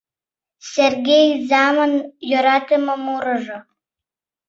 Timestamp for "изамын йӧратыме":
1.33-2.95